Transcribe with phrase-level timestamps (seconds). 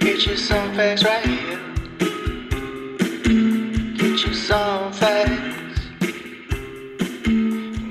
[0.00, 1.58] Get you some facts right here.
[3.96, 5.80] Get you some facts.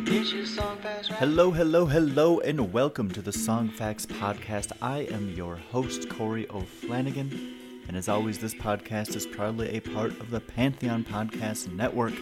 [0.06, 4.72] Get you some facts right Hello, hello, hello, and welcome to the Songfacts Podcast.
[4.82, 7.56] I am your host, Corey O'Flanagan,
[7.88, 12.14] and as always, this podcast is proudly a part of the Pantheon Podcast Network.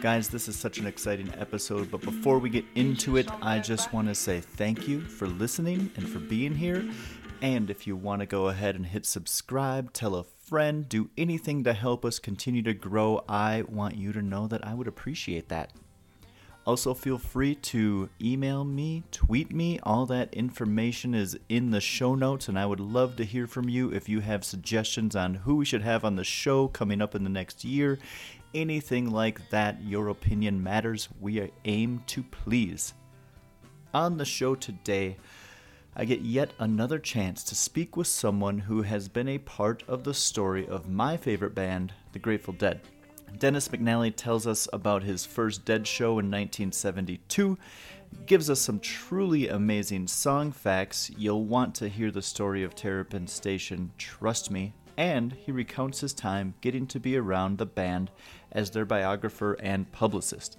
[0.00, 3.92] Guys, this is such an exciting episode, but before we get into it, I just
[3.92, 6.84] want to say thank you for listening and for being here.
[7.40, 11.64] And if you want to go ahead and hit subscribe, tell a friend, do anything
[11.64, 15.48] to help us continue to grow, I want you to know that I would appreciate
[15.48, 15.72] that.
[16.64, 19.80] Also, feel free to email me, tweet me.
[19.82, 23.68] All that information is in the show notes, and I would love to hear from
[23.68, 27.16] you if you have suggestions on who we should have on the show coming up
[27.16, 27.98] in the next year.
[28.54, 31.08] Anything like that, your opinion matters.
[31.20, 32.94] We aim to please.
[33.92, 35.16] On the show today,
[35.96, 40.04] I get yet another chance to speak with someone who has been a part of
[40.04, 42.80] the story of my favorite band, the Grateful Dead.
[43.38, 47.58] Dennis McNally tells us about his first Dead show in 1972,
[48.26, 51.10] gives us some truly amazing song facts.
[51.16, 54.74] You'll want to hear the story of Terrapin Station, trust me.
[54.96, 58.10] And he recounts his time getting to be around the band
[58.52, 60.58] as their biographer and publicist.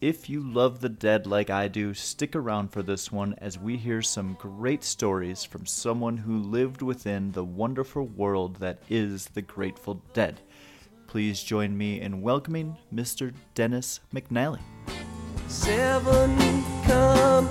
[0.00, 3.76] If you love the dead like I do, stick around for this one as we
[3.76, 9.42] hear some great stories from someone who lived within the wonderful world that is the
[9.42, 10.40] Grateful Dead.
[11.14, 13.32] Please join me in welcoming Mr.
[13.54, 14.58] Dennis McNally.
[15.46, 16.36] Seven
[16.82, 17.48] come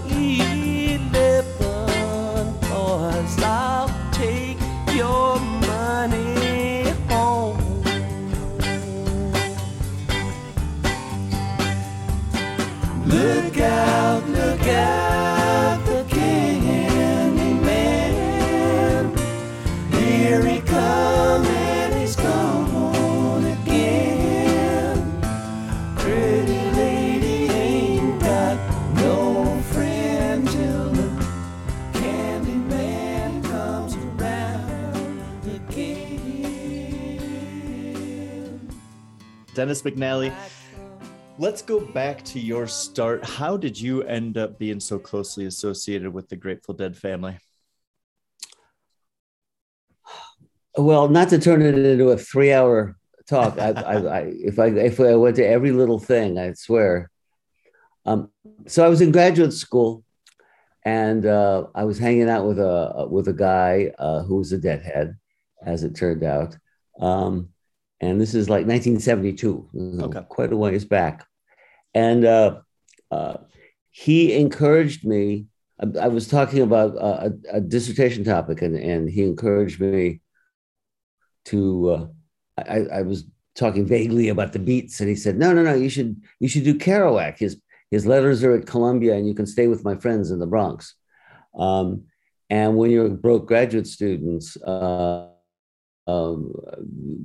[39.54, 40.34] Dennis McNally,
[41.38, 43.24] let's go back to your start.
[43.24, 47.38] How did you end up being so closely associated with the Grateful Dead family?
[50.76, 52.96] Well, not to turn it into a three-hour
[53.28, 53.60] talk.
[53.60, 57.12] I, I, I, if I if I went to every little thing, I swear.
[58.06, 58.32] Um,
[58.68, 60.04] so I was in graduate school,
[60.84, 64.58] and uh, I was hanging out with a with a guy uh, who was a
[64.58, 65.16] deadhead,
[65.64, 66.58] as it turned out.
[67.00, 67.50] Um,
[68.04, 70.22] and this is like 1972, you know, Okay.
[70.30, 71.26] quite a ways back.
[71.94, 72.60] And uh,
[73.12, 73.38] uh,
[73.92, 75.46] he encouraged me.
[75.82, 80.22] I, I was talking about a, a, a dissertation topic, and, and he encouraged me
[81.46, 81.90] to.
[81.90, 82.08] Uh,
[82.58, 83.26] I, I was
[83.56, 85.74] talking vaguely about the beats, and he said, "No, no, no.
[85.74, 87.38] You should you should do Kerouac.
[87.38, 87.60] His
[87.92, 90.96] his letters are at Columbia, and you can stay with my friends in the Bronx."
[91.56, 92.06] Um,
[92.50, 95.30] and when you're broke graduate students, uh,
[96.08, 96.54] um,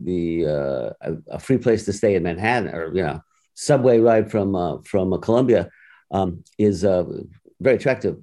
[0.04, 3.20] the uh, a, a free place to stay in Manhattan, or you know,
[3.54, 5.70] subway ride from uh, from uh, Columbia,
[6.10, 7.04] um, is uh,
[7.60, 8.18] very attractive.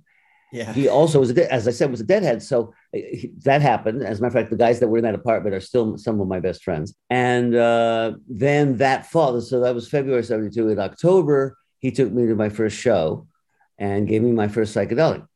[0.52, 0.72] Yeah.
[0.72, 2.42] He also was, a de- as I said, was a deadhead.
[2.42, 4.04] So uh, he- that happened.
[4.04, 6.22] As a matter of fact, the guys that were in that apartment are still some
[6.22, 6.96] of my best friends.
[7.10, 10.70] And uh, then that fall, so that was February 72.
[10.70, 13.28] In October, he took me to my first show
[13.78, 15.28] and gave me my first psychedelic.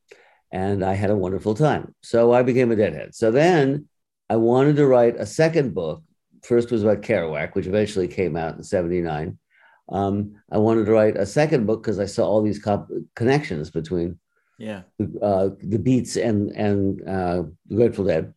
[0.54, 1.94] And I had a wonderful time.
[2.02, 3.14] So I became a deadhead.
[3.14, 3.90] So then
[4.30, 6.04] I wanted to write a second book.
[6.44, 9.38] First was about Kerouac, which eventually came out in 79.
[9.90, 13.72] Um, I wanted to write a second book because I saw all these comp- connections
[13.72, 14.20] between
[14.60, 14.84] Yeah.
[15.22, 18.34] uh, the Beats and and uh, the Grateful Dead,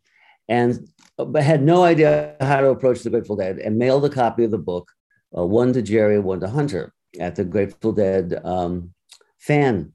[0.49, 4.45] and but had no idea how to approach the Grateful Dead, and mailed a copy
[4.45, 4.91] of the book,
[5.37, 8.95] uh, one to Jerry, one to Hunter, at the Grateful Dead um,
[9.39, 9.93] fan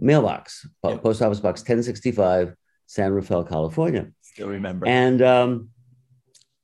[0.00, 0.96] mailbox, Yeah.
[0.96, 2.54] post office box 1065,
[2.86, 4.08] San Rafael, California.
[4.46, 4.86] Remember.
[4.86, 5.70] And um,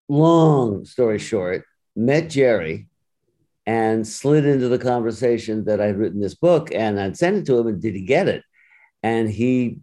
[0.08, 1.64] long story short,
[1.96, 2.88] met Jerry
[3.66, 7.58] and slid into the conversation that I'd written this book and I'd sent it to
[7.58, 8.42] him and did he get it?
[9.02, 9.78] And he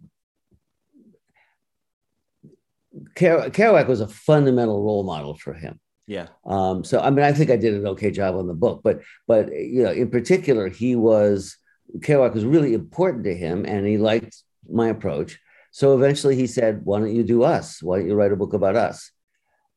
[3.14, 5.80] Ker- Kerouac was a fundamental role model for him.
[6.06, 6.28] Yeah.
[6.44, 9.00] Um, so I mean, I think I did an okay job on the book, but
[9.26, 11.56] but you know, in particular, he was
[11.98, 15.38] Kerouac was really important to him, and he liked my approach.
[15.72, 17.82] So eventually, he said, "Why don't you do us?
[17.82, 19.10] Why don't you write a book about us?"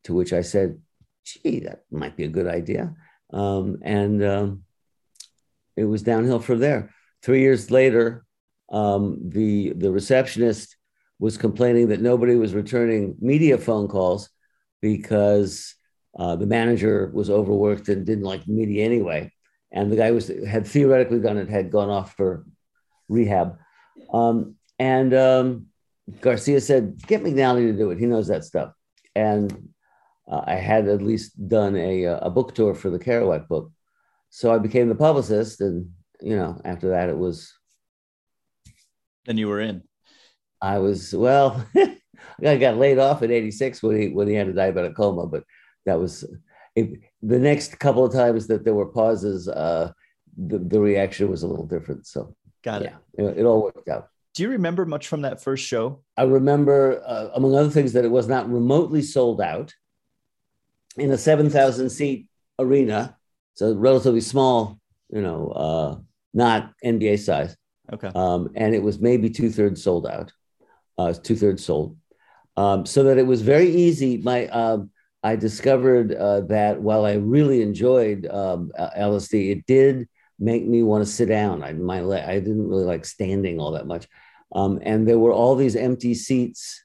[0.03, 0.80] To which I said,
[1.24, 2.94] "Gee, that might be a good idea."
[3.31, 4.63] Um, and um,
[5.75, 6.92] it was downhill from there.
[7.24, 8.25] Three years later,
[8.71, 10.75] um, the the receptionist
[11.18, 14.30] was complaining that nobody was returning media phone calls
[14.81, 15.75] because
[16.19, 19.31] uh, the manager was overworked and didn't like media anyway,
[19.71, 22.45] and the guy was had theoretically done it, had gone off for
[23.07, 23.57] rehab,
[24.13, 25.68] um, and um,
[26.22, 28.00] Garcia said, "Get McNally to do it.
[28.00, 28.74] He knows that stuff."
[29.16, 29.69] And
[30.30, 33.72] uh, I had at least done a a book tour for the Kerouac book,
[34.30, 35.92] so I became the publicist, and
[36.22, 37.54] you know, after that, it was
[39.25, 39.84] Then you were in.
[40.62, 41.66] I was well.
[42.46, 45.44] I got laid off at 86 when he when he had a diabetic coma, but
[45.86, 46.24] that was
[46.75, 49.48] it, the next couple of times that there were pauses.
[49.48, 49.92] Uh,
[50.38, 52.06] the, the reaction was a little different.
[52.08, 52.94] So Got it.
[53.18, 54.10] yeah, it, it all worked out.
[54.36, 56.04] Do you remember much from that first show?
[56.18, 59.74] I remember, uh, among other things, that it was not remotely sold out
[60.98, 62.28] in a 7,000 seat
[62.60, 63.18] arena.
[63.54, 64.78] So relatively small,
[65.10, 65.98] you know, uh,
[66.34, 67.56] not NBA size.
[67.92, 68.12] Okay.
[68.16, 70.34] um, and it was maybe two thirds sold out,
[70.98, 71.98] uh, two thirds sold,
[72.58, 74.18] um, so that it was very easy.
[74.18, 74.90] My um,
[75.24, 80.08] I discovered uh, that while I really enjoyed um, uh, LSD, it did
[80.40, 81.64] make me want to sit down.
[81.64, 84.08] I my I didn't really like standing all that much,
[84.56, 86.81] um, and there were all these empty seats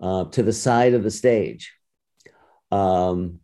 [0.00, 1.72] uh, to the side of the stage.
[2.70, 3.40] Um,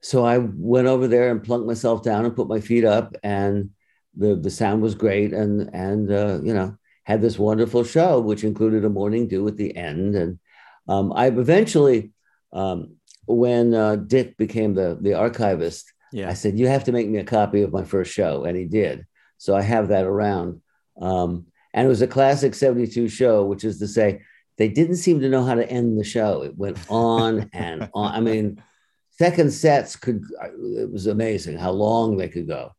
[0.00, 3.70] so I went over there and plunked myself down and put my feet up and
[4.16, 8.42] the the sound was great and and uh, you know had this wonderful show which
[8.42, 10.38] included a morning dew at the end and
[10.88, 12.12] um, I eventually
[12.52, 12.96] um,
[13.26, 16.30] when uh, Dick became the the archivist Yeah.
[16.30, 18.64] I said you have to make me a copy of my first show and he
[18.64, 19.06] did
[19.36, 20.62] so I have that around
[21.00, 24.22] um, and it was a classic 72 show which is to say
[24.60, 26.42] they didn't seem to know how to end the show.
[26.42, 28.14] It went on and on.
[28.14, 28.62] I mean
[29.10, 32.74] second sets could it was amazing how long they could go.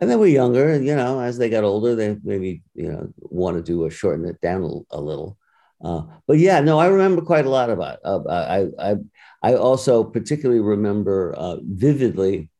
[0.00, 3.12] And then we're younger and you know as they got older they maybe you know
[3.18, 5.36] want to a shorten it down a, a little.
[5.82, 8.96] Uh, but yeah no i remember quite a lot about uh, I, I
[9.42, 12.50] i also particularly remember uh, vividly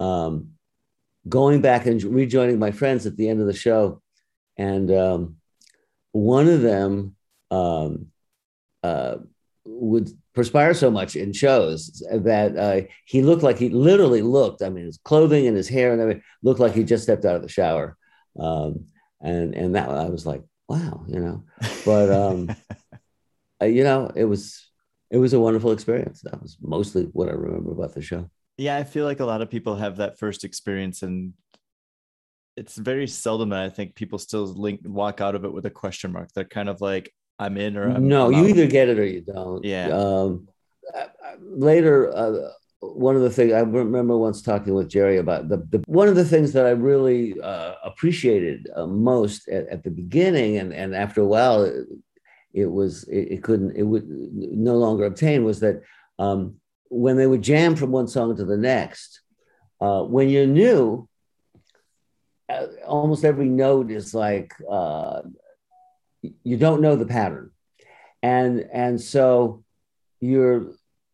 [0.00, 0.48] um,
[1.26, 4.01] going back and rejoining my friends at the end of the show
[4.56, 5.36] and um,
[6.12, 7.16] one of them
[7.50, 8.06] um,
[8.82, 9.16] uh,
[9.64, 14.62] would perspire so much in shows that uh, he looked like he literally looked.
[14.62, 17.36] I mean, his clothing and his hair and everything looked like he just stepped out
[17.36, 17.96] of the shower.
[18.38, 18.86] Um,
[19.20, 21.44] and and that I was like, wow, you know.
[21.84, 22.50] But um,
[23.62, 24.68] uh, you know, it was
[25.10, 26.22] it was a wonderful experience.
[26.22, 28.30] That was mostly what I remember about the show.
[28.56, 31.34] Yeah, I feel like a lot of people have that first experience, and
[32.56, 35.70] it's very seldom that I think people still link walk out of it with a
[35.70, 36.30] question mark.
[36.32, 39.06] They're kind of like, "I'm in" or I'm, no, I'm you either get it or
[39.06, 39.64] you don't.
[39.64, 39.88] Yeah.
[39.88, 40.48] Um,
[41.40, 42.50] later, uh,
[42.80, 46.16] one of the things I remember once talking with Jerry about the, the one of
[46.16, 50.94] the things that I really uh, appreciated uh, most at, at the beginning, and and
[50.94, 51.86] after a while, it,
[52.52, 55.82] it was it, it couldn't it would no longer obtain was that
[56.18, 56.56] um,
[56.88, 59.22] when they would jam from one song to the next,
[59.80, 61.08] uh, when you're new,
[62.86, 65.22] almost every note is like uh,
[66.44, 67.50] you don't know the pattern
[68.22, 69.62] and and so
[70.20, 70.60] you're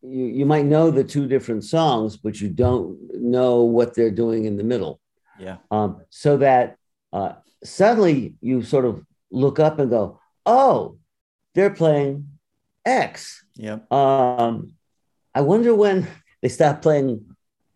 [0.01, 4.45] you, you might know the two different songs but you don't know what they're doing
[4.45, 4.99] in the middle
[5.39, 5.57] Yeah.
[5.71, 6.77] um, so that
[7.11, 10.97] uh, suddenly you sort of look up and go oh
[11.55, 12.27] they're playing
[12.85, 13.91] x Yep.
[13.91, 14.73] um,
[15.35, 16.07] i wonder when
[16.41, 17.25] they stopped playing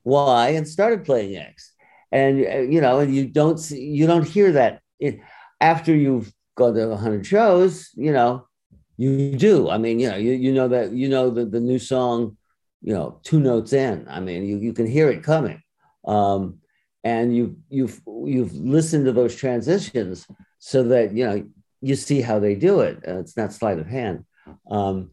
[0.03, 1.72] y and started playing x
[2.13, 4.81] and uh, you know and you don't see, you don't hear that.
[4.99, 5.19] It,
[5.59, 8.47] after you've gone to 100 shows you know
[8.95, 9.69] you do.
[9.69, 12.37] I mean you know you, you know that you know the, the new song
[12.81, 14.07] you know two notes in.
[14.07, 15.61] I mean you, you can hear it coming.
[16.05, 16.59] Um,
[17.03, 20.27] and you you've you've listened to those transitions
[20.59, 21.43] so that you know
[21.81, 23.03] you see how they do it.
[23.05, 24.23] Uh, it's not sleight of hand.
[24.69, 25.11] Um,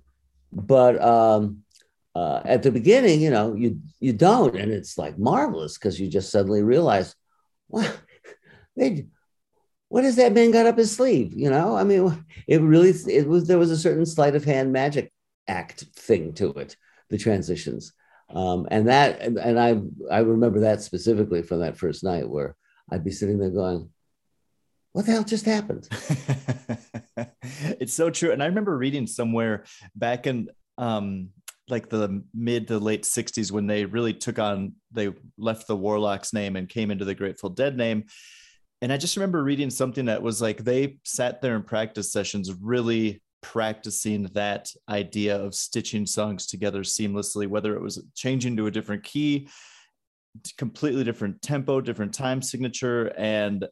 [0.53, 1.63] but um,
[2.15, 6.09] uh, at the beginning you know you you don't and it's like marvelous because you
[6.09, 7.15] just suddenly realize
[7.69, 7.89] wow
[8.77, 9.07] they
[9.91, 11.35] what has that man got up his sleeve?
[11.35, 14.73] You know, I mean, it really it was there was a certain sleight of hand
[14.73, 15.13] magic
[15.47, 16.77] act thing to it,
[17.11, 17.93] the transitions,
[18.33, 22.57] um, and that and I I remember that specifically from that first night where
[22.91, 23.91] I'd be sitting there going,
[24.93, 25.89] "What the hell just happened?"
[27.53, 28.31] it's so true.
[28.31, 29.65] And I remember reading somewhere
[29.97, 31.31] back in um,
[31.71, 36.33] like the mid to late 60s when they really took on they left the warlocks
[36.33, 38.05] name and came into the grateful dead name.
[38.83, 42.53] And i just remember reading something that was like they sat there in practice sessions
[42.61, 48.71] really practicing that idea of stitching songs together seamlessly whether it was changing to a
[48.71, 49.49] different key
[50.57, 53.13] completely different tempo different time signature.
[53.17, 53.67] And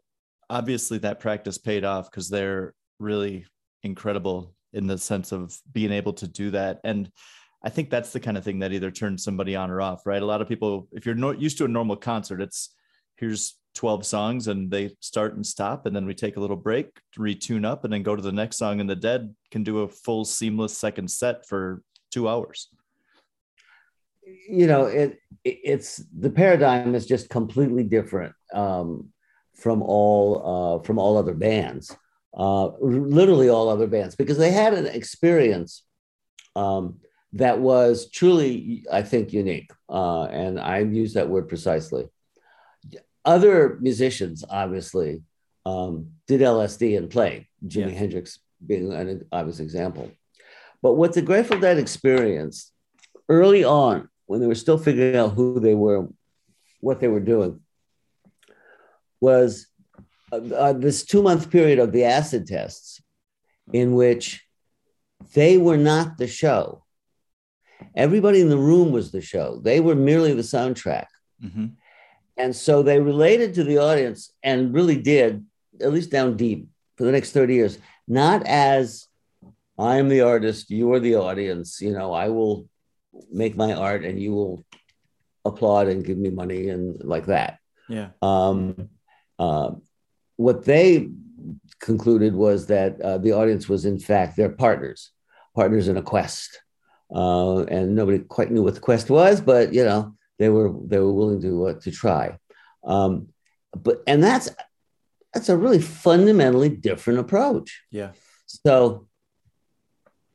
[0.51, 3.47] obviously that practice paid off because they're really
[3.83, 6.81] incredible in the sense of being able to do that.
[6.85, 7.11] And
[7.63, 10.23] I think that's the kind of thing that either turns somebody on or off, right?
[10.23, 12.75] A lot of people, if you're not used to a normal concert, it's
[13.17, 16.89] here's 12 songs and they start and stop, and then we take a little break,
[17.19, 18.81] retune up, and then go to the next song.
[18.81, 22.69] And the Dead can do a full seamless second set for two hours.
[24.49, 29.09] You know, it it's the paradigm is just completely different um,
[29.55, 31.97] from all uh, from all other bands,
[32.37, 35.83] uh, literally all other bands, because they had an experience.
[36.57, 36.99] Um,
[37.35, 39.71] that was truly, I think, unique.
[39.89, 42.09] Uh, and I use that word precisely.
[43.25, 45.23] Other musicians, obviously,
[45.67, 47.99] um, did LSD and played, Jimi yeah.
[47.99, 50.11] Hendrix being an obvious example.
[50.83, 52.73] But what the Grateful Dead experienced
[53.29, 56.09] early on, when they were still figuring out who they were,
[56.81, 57.61] what they were doing,
[59.21, 59.67] was
[60.33, 63.03] uh, uh, this two month period of the acid tests
[63.73, 64.45] in which
[65.35, 66.85] they were not the show
[67.95, 69.61] Everybody in the room was the show.
[69.63, 71.07] They were merely the soundtrack.
[71.43, 71.67] Mm-hmm.
[72.37, 75.45] And so they related to the audience and really did,
[75.81, 79.07] at least down deep for the next 30 years, not as
[79.79, 82.69] I'm the artist, you are the audience, you know, I will
[83.31, 84.65] make my art and you will
[85.45, 87.59] applaud and give me money and like that.
[87.89, 88.11] Yeah.
[88.23, 88.89] Um,
[89.39, 89.73] uh,
[90.37, 91.09] what they
[91.81, 95.11] concluded was that uh, the audience was, in fact, their partners,
[95.55, 96.61] partners in a quest
[97.15, 100.99] uh, and nobody quite knew what the quest was, but you know they were they
[100.99, 102.39] were willing to uh, to try.
[102.85, 103.29] Um,
[103.77, 104.51] but and that's
[105.33, 107.83] that's a really fundamentally different approach.
[107.91, 108.13] Yeah.
[108.47, 109.07] So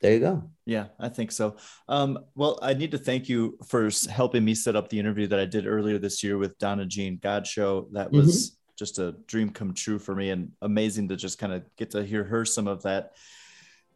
[0.01, 0.49] there you go.
[0.65, 1.57] Yeah, I think so.
[1.89, 5.39] Um, well, I need to thank you for helping me set up the interview that
[5.39, 7.91] I did earlier this year with Donna Jean Godchaux.
[7.91, 8.55] That was mm-hmm.
[8.77, 12.03] just a dream come true for me and amazing to just kind of get to
[12.03, 13.11] hear her some of that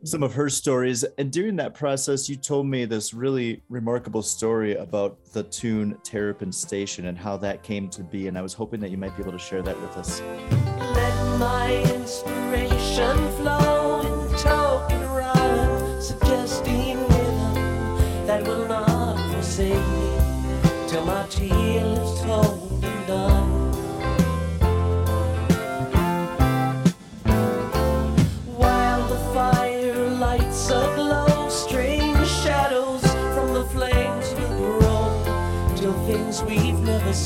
[0.04, 1.04] some of her stories.
[1.18, 6.52] And during that process, you told me this really remarkable story about the tune Terrapin
[6.52, 8.28] Station and how that came to be.
[8.28, 10.22] And I was hoping that you might be able to share that with us.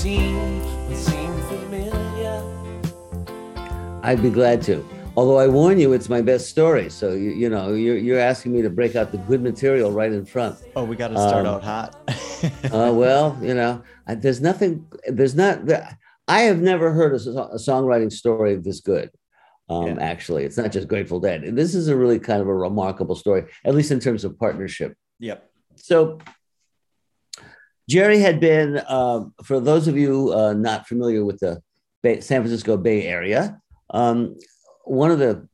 [0.02, 0.60] Seen
[0.96, 2.42] seem familiar.
[4.02, 4.84] I'd be glad to.
[5.16, 6.90] Although I warn you, it's my best story.
[6.90, 10.12] So you, you know, you're, you're asking me to break out the good material right
[10.12, 10.58] in front.
[10.76, 11.96] Oh, we got to start um, out hot.
[12.74, 14.88] uh, well, you know, there's nothing.
[15.06, 15.60] There's not.
[16.28, 19.12] I have never heard a, a songwriting story this good.
[19.70, 19.98] Um, yeah.
[20.00, 21.44] Actually, it's not just Grateful Dead.
[21.56, 24.96] This is a really kind of a remarkable story, at least in terms of partnership.
[25.20, 25.48] Yep.
[25.76, 26.18] So
[27.92, 31.62] Jerry had been, uh, for those of you uh, not familiar with the
[32.02, 34.38] Bay, San Francisco Bay Area, um,
[34.86, 35.46] one of the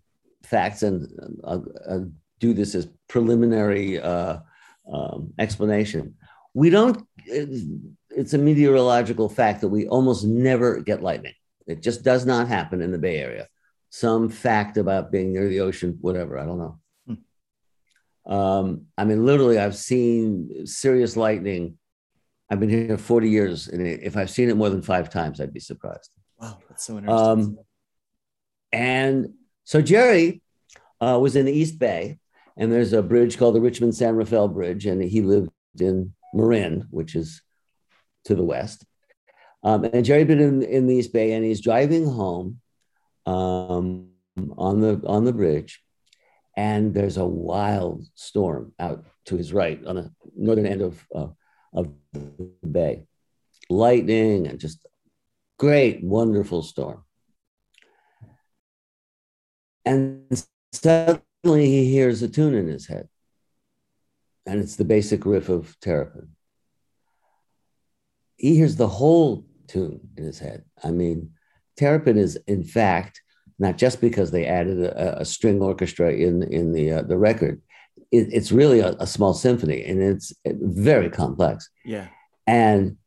[0.43, 1.09] facts, and
[1.43, 4.37] I'll, I'll do this as preliminary uh,
[4.93, 6.13] um, explanation.
[6.53, 11.33] We don't, it's a meteorological fact that we almost never get lightning.
[11.65, 13.47] It just does not happen in the Bay Area.
[13.89, 16.79] Some fact about being near the ocean, whatever, I don't know.
[17.07, 18.31] Hmm.
[18.31, 21.79] Um, I mean, literally, I've seen serious lightning
[22.49, 25.53] I've been here 40 years, and if I've seen it more than five times, I'd
[25.53, 26.09] be surprised.
[26.39, 27.27] Wow, that's so interesting.
[27.27, 27.57] Um,
[28.71, 29.33] and
[29.65, 30.41] so Jerry
[31.01, 32.19] uh, was in the East Bay,
[32.55, 35.49] and there's a bridge called the Richmond San Rafael Bridge, and he lived
[35.79, 37.41] in Marin, which is
[38.25, 38.85] to the west.
[39.63, 42.59] Um, and Jerry had been in, in the East Bay, and he's driving home
[43.25, 44.09] um,
[44.57, 45.83] on the on the bridge,
[46.55, 51.27] and there's a wild storm out to his right on the northern end of uh,
[51.73, 53.05] of the bay.
[53.69, 54.85] Lightning and just
[55.57, 57.03] great, wonderful storm.
[59.85, 63.07] And suddenly he hears a tune in his head.
[64.45, 66.29] And it's the basic riff of Terrapin.
[68.37, 70.63] He hears the whole tune in his head.
[70.83, 71.31] I mean,
[71.75, 73.21] Terrapin is, in fact,
[73.59, 77.61] not just because they added a, a string orchestra in in the uh, the record.
[78.11, 81.69] It, it's really a, a, small symphony, and it's very complex.
[81.83, 82.07] Yeah,
[82.45, 82.97] and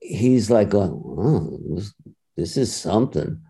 [0.00, 1.94] he's like going, oh, this,
[2.36, 3.42] this is something.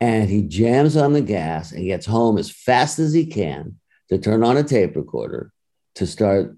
[0.00, 3.76] And he jams on the gas and gets home as fast as he can
[4.08, 5.52] to turn on a tape recorder
[5.96, 6.56] to start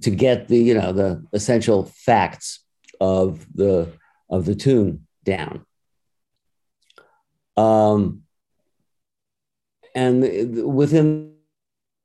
[0.00, 2.64] to get the you know the essential facts
[3.00, 3.92] of the
[4.30, 5.64] of the tune down
[7.56, 8.22] um
[9.94, 11.33] and within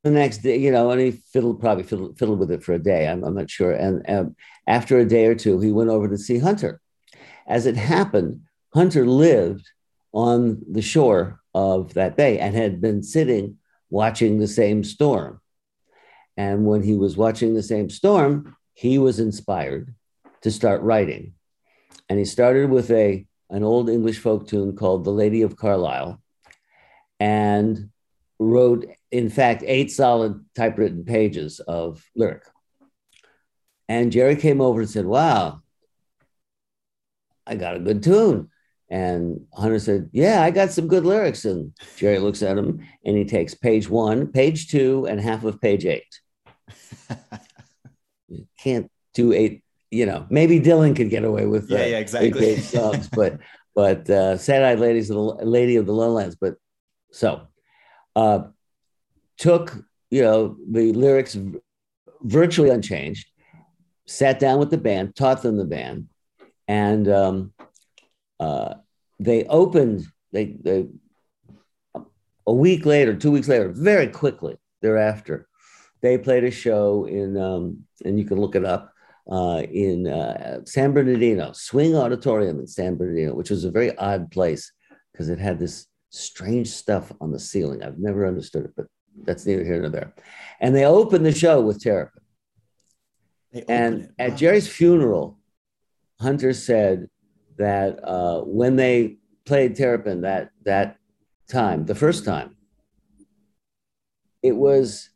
[0.04, 2.80] the next day you know and he fiddled probably fiddled, fiddled with it for a
[2.80, 3.08] day.
[3.08, 3.72] I'm, I'm not sure.
[3.72, 4.36] And um,
[4.68, 6.82] after a day or two he went over to see hunter.
[7.48, 8.42] As it happened
[8.74, 9.68] hunter lived
[10.14, 13.58] on the shore of that bay and had been sitting
[13.90, 15.42] watching the same storm.
[16.38, 19.94] And when he was watching the same storm, he was inspired
[20.42, 21.34] to start writing.
[22.08, 26.22] And he started with a, an old English folk tune called The Lady of Carlisle.
[27.20, 27.90] And
[28.40, 32.44] wrote, in fact, eight solid typewritten pages of lyric.
[33.88, 35.62] And Jerry came over and said, Wow,
[37.46, 38.50] I got a good tune.
[38.90, 41.46] And Hunter said, Yeah, I got some good lyrics.
[41.46, 45.60] And Jerry looks at him and he takes page one, page two, and half of
[45.60, 46.06] page eight
[48.28, 49.64] you can't do eight.
[49.92, 53.40] You know, maybe Dylan could get away with yeah, yeah, exactly songs, but
[53.74, 56.36] but uh, Sad Eyed Ladies of the Lady of the Lowlands.
[56.36, 56.56] But
[57.12, 57.48] so
[58.20, 58.48] uh,
[59.38, 59.66] took
[60.10, 61.38] you know the lyrics
[62.22, 63.26] virtually unchanged,
[64.06, 66.10] sat down with the band, taught them the band,
[66.68, 67.54] and um,
[68.40, 68.74] uh,
[69.20, 70.06] they opened.
[70.34, 70.88] They they
[72.46, 75.48] a week later, two weeks later, very quickly thereafter,
[76.02, 78.92] they played a show in, um, and you can look it up,
[79.32, 84.32] uh, in uh, San Bernardino, Swing Auditorium in San Bernardino, which was a very odd
[84.32, 84.72] place
[85.12, 87.84] because it had this strange stuff on the ceiling.
[87.84, 88.88] I've never understood it, but
[89.24, 90.14] that's neither here nor there.
[90.60, 92.22] And they opened the show with Terrapin.
[93.68, 94.08] And wow.
[94.20, 95.40] at Jerry's funeral,
[96.20, 97.08] Hunter said
[97.58, 100.98] that uh, when they played Terrapin that that
[101.50, 102.56] time, the first time,
[104.44, 105.10] it was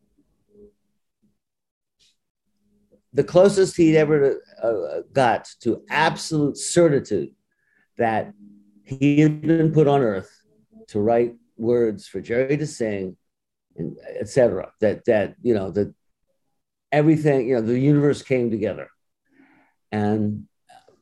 [3.13, 7.30] the closest he'd ever uh, got to absolute certitude
[7.98, 8.34] that
[8.84, 10.43] he had been put on earth
[10.89, 13.17] to write words for Jerry to sing,
[13.76, 14.72] and etc.
[14.82, 15.93] That that you know that
[16.91, 18.89] everything you know the universe came together,
[19.91, 20.46] and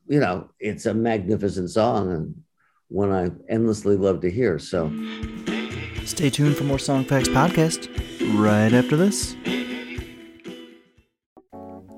[0.06, 2.42] you know it's a magnificent song and
[2.88, 4.58] one I endlessly love to hear.
[4.58, 4.92] So,
[6.04, 7.88] stay tuned for more Songfacts podcast
[8.38, 9.34] right after this.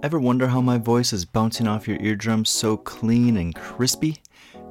[0.04, 4.18] Ever wonder how my voice is bouncing off your eardrums so clean and crispy?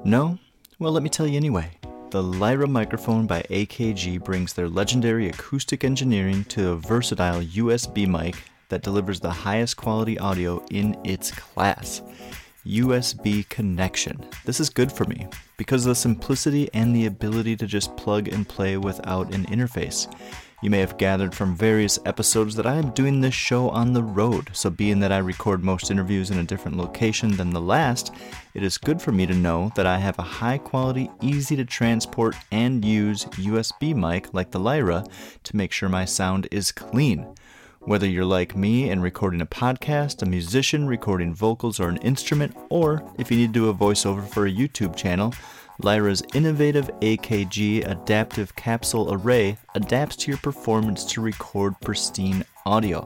[0.05, 0.37] No?
[0.79, 1.71] Well, let me tell you anyway.
[2.13, 8.35] The Lyra microphone by AKG brings their legendary acoustic engineering to a versatile USB mic
[8.69, 12.03] that delivers the highest quality audio in its class.
[12.67, 14.23] USB connection.
[14.45, 15.25] This is good for me
[15.57, 20.07] because of the simplicity and the ability to just plug and play without an interface.
[20.63, 24.01] You may have gathered from various episodes that I am doing this show on the
[24.01, 28.13] road, so being that I record most interviews in a different location than the last,
[28.53, 31.65] it is good for me to know that I have a high quality, easy to
[31.65, 35.03] transport and use USB mic like the Lyra
[35.43, 37.35] to make sure my sound is clean.
[37.81, 42.55] Whether you're like me and recording a podcast, a musician recording vocals or an instrument,
[42.69, 45.33] or if you need to do a voiceover for a YouTube channel,
[45.81, 53.05] Lyra's innovative AKG adaptive capsule array adapts to your performance to record pristine audio.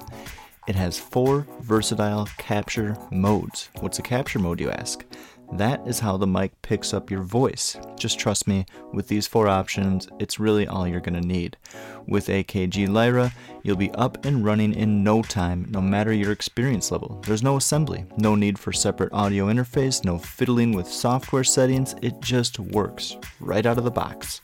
[0.68, 3.70] It has four versatile capture modes.
[3.80, 5.06] What's a capture mode, you ask?
[5.54, 7.78] That is how the mic picks up your voice.
[7.98, 11.58] Just trust me, with these four options, it's really all you're going to need.
[12.06, 13.34] With AKG Lyra,
[13.64, 17.22] you'll be up and running in no time, no matter your experience level.
[17.26, 22.20] There's no assembly, no need for separate audio interface, no fiddling with software settings, it
[22.20, 24.42] just works right out of the box.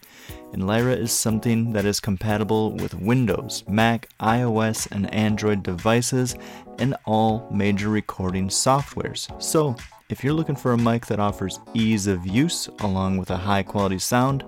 [0.54, 6.36] And Lyra is something that is compatible with Windows, Mac, iOS, and Android devices,
[6.80, 9.42] and all major recording softwares.
[9.42, 9.76] So
[10.10, 13.64] if you're looking for a mic that offers ease of use along with a high
[13.64, 14.44] quality sound,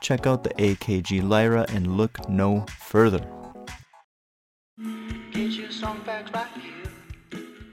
[0.00, 3.26] check out the AKG Lyra and look no further.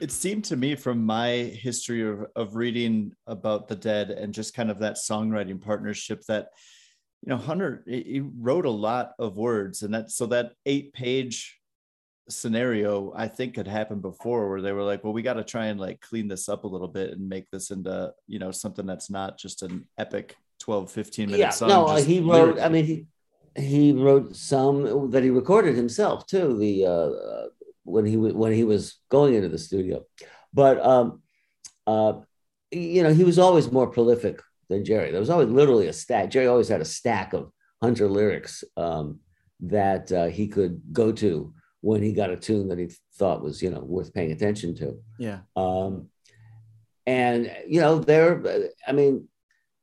[0.00, 4.54] It seemed to me from my history of, of reading about the dead and just
[4.54, 6.48] kind of that songwriting partnership that
[7.22, 11.59] you know hunter he wrote a lot of words and that so that eight page
[12.30, 15.66] scenario I think had happened before where they were like, well, we got to try
[15.66, 18.86] and like clean this up a little bit and make this into, you know, something
[18.86, 21.68] that's not just an epic 12, 15 minute yeah, song.
[21.68, 22.60] no, he wrote.
[22.60, 23.06] I mean, he
[23.56, 26.56] he wrote some that he recorded himself too.
[26.58, 27.46] The uh, uh,
[27.84, 30.04] when he was when he was going into the studio,
[30.52, 31.22] but um,
[31.86, 32.20] uh,
[32.70, 35.10] you know, he was always more prolific than Jerry.
[35.10, 36.30] There was always literally a stack.
[36.30, 37.50] Jerry always had a stack of
[37.82, 39.20] Hunter lyrics um,
[39.60, 43.62] that uh, he could go to when he got a tune that he thought was
[43.62, 44.98] you know worth paying attention to.
[45.18, 45.40] yeah.
[45.56, 46.08] Um,
[47.06, 49.28] and you know, they're I mean,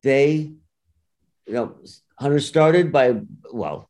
[0.04, 0.54] they,
[1.46, 1.76] you know,
[2.20, 3.20] Hunter started by
[3.52, 3.90] well,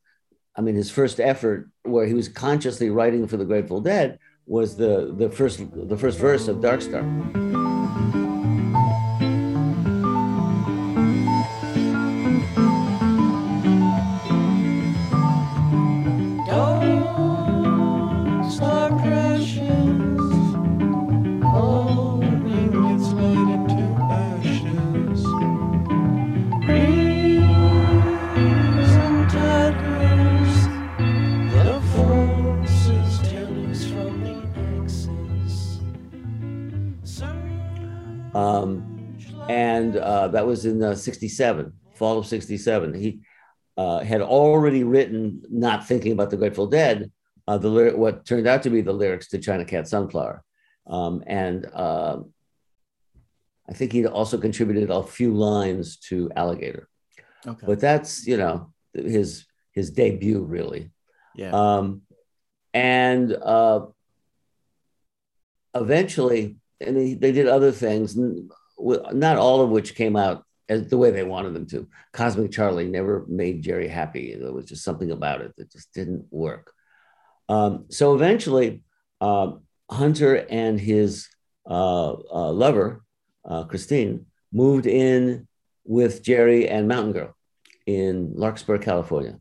[0.55, 4.75] I mean, his first effort where he was consciously writing for the Grateful Dead was
[4.77, 7.03] the the first the first verse of Dark Star.
[40.47, 43.19] Was in uh, 67 fall of 67 he
[43.77, 47.11] uh, had already written not thinking about the grateful dead
[47.47, 50.43] uh, the lyric, what turned out to be the lyrics to china cat sunflower.
[50.87, 52.17] Um, and uh,
[53.69, 56.87] i think he also contributed a few lines to alligator.
[57.45, 57.67] Okay.
[57.67, 60.91] but that's you know his his debut really.
[61.35, 61.51] Yeah.
[61.51, 62.01] um,
[62.73, 63.85] and uh,
[65.73, 68.15] eventually, and they, they did other things,
[68.79, 71.87] not all of which came out as the way they wanted them to.
[72.13, 74.35] Cosmic Charlie never made Jerry happy.
[74.35, 76.73] There was just something about it that just didn't work.
[77.49, 78.83] Um, so eventually,
[79.21, 79.51] uh,
[79.89, 81.27] Hunter and his
[81.69, 83.03] uh, uh, lover,
[83.45, 85.47] uh, Christine, moved in
[85.85, 87.35] with Jerry and Mountain Girl
[87.85, 89.39] in Larkspur, California.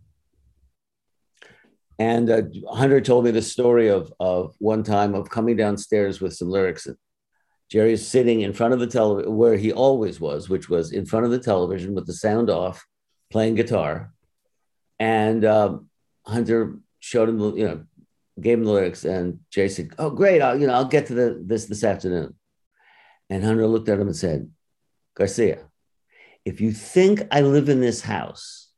[1.99, 6.35] And uh, Hunter told me the story of, of one time of coming downstairs with
[6.35, 6.87] some lyrics.
[7.71, 11.05] Jerry is sitting in front of the television where he always was, which was in
[11.05, 12.87] front of the television with the sound off,
[13.31, 14.13] playing guitar.
[15.01, 15.89] And um,
[16.25, 17.85] Hunter showed him, the, you know,
[18.41, 20.43] gave him the lyrics, and Jerry said, "Oh, great!
[20.43, 22.35] I'll, you know, I'll get to the, this this afternoon."
[23.31, 24.51] And Hunter looked at him and said,
[25.15, 25.71] "Garcia,
[26.45, 28.69] if you think I live in this house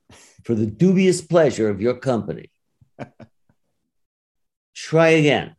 [0.45, 2.51] for the dubious pleasure of your company."
[4.75, 5.57] try again.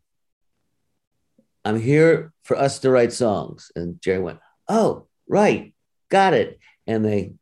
[1.65, 3.71] I'm here for us to write songs.
[3.75, 5.73] And Jerry went, Oh, right,
[6.09, 6.59] got it.
[6.87, 7.33] And they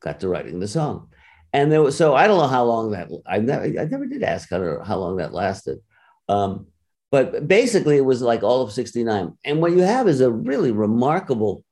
[0.00, 1.08] got to writing the song.
[1.52, 4.22] And there was so I don't know how long that I never I never did
[4.22, 5.80] ask Hunter how long that lasted.
[6.28, 6.66] Um,
[7.10, 9.36] but basically it was like all of 69.
[9.44, 11.62] And what you have is a really remarkable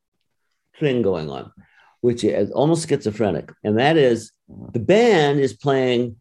[0.78, 1.50] thing going on,
[2.02, 3.50] which is almost schizophrenic.
[3.64, 4.32] And that is
[4.72, 6.16] the band is playing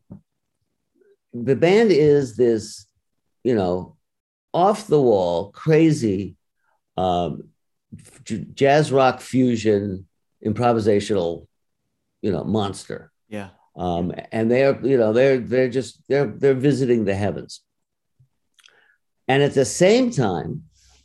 [1.33, 2.87] the band is this,
[3.43, 3.95] you know,
[4.53, 6.35] off the wall, crazy
[6.97, 7.49] um,
[8.53, 10.07] jazz rock fusion,
[10.45, 11.47] improvisational,
[12.21, 13.11] you know, monster.
[13.29, 13.49] yeah.
[13.75, 17.61] Um, and they're, you know, they're they're just they're they're visiting the heavens.
[19.29, 20.63] And at the same time,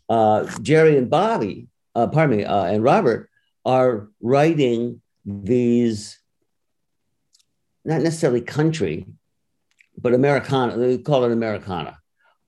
[0.09, 3.31] uh, Jerry and Bobby, uh, pardon me, uh, and Robert
[3.65, 6.19] are writing these,
[7.85, 9.07] not necessarily country,
[9.97, 10.77] but Americana.
[10.77, 11.99] They call it Americana,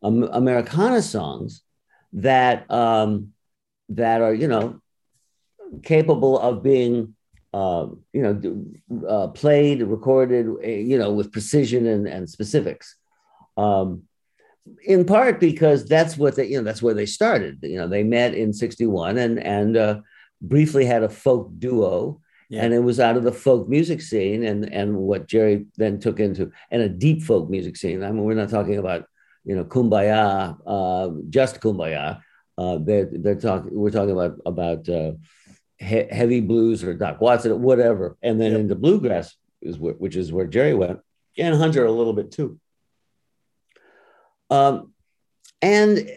[0.03, 1.63] um, Americana songs
[2.13, 3.33] that um,
[3.89, 4.81] that are you know
[5.83, 7.15] capable of being
[7.53, 12.97] uh, you know uh, played, recorded, uh, you know with precision and, and specifics.
[13.57, 14.03] Um,
[14.85, 17.59] in part because that's what they you know that's where they started.
[17.63, 20.01] You know they met in '61 and and uh,
[20.43, 22.63] briefly had a folk duo Yeah.
[22.65, 26.21] and it was out of the folk music scene and and what Jerry then took
[26.21, 28.03] into and a deep folk music scene.
[28.05, 29.07] I mean, we're not talking about
[29.47, 32.21] you know kumbaya, uh, just kumbaya.
[32.59, 33.71] Uh, they're they're talking.
[33.73, 35.13] We're talking about about uh,
[35.79, 38.61] he- heavy blues or Doc Watson, whatever, and then Yep.
[38.61, 41.01] into bluegrass is where, which is where Jerry went,
[41.39, 42.59] and Hunter a little bit too.
[44.51, 44.93] Um,
[45.63, 46.09] and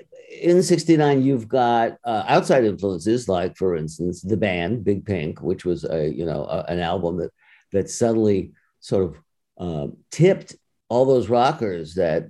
[0.41, 5.65] in 69 you've got uh, outside influences like for instance the band big pink which
[5.65, 7.31] was a you know a, an album that
[7.71, 9.15] that suddenly sort of
[9.57, 10.55] uh, tipped
[10.89, 12.29] all those rockers that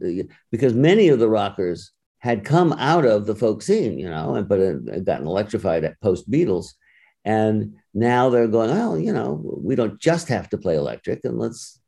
[0.52, 4.60] because many of the rockers had come out of the folk scene you know but
[4.60, 6.74] it gotten electrified at post beatles.
[7.26, 11.38] And now they're going oh you know we don't just have to play electric and
[11.38, 11.80] let's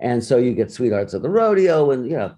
[0.00, 2.34] and so you get sweethearts of the rodeo and you know